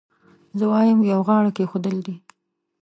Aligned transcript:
زه 0.57 0.65
وایم 0.71 0.99
یو 1.11 1.19
غاړه 1.27 1.51
کېښودل 1.57 1.97
دي. 2.05 2.15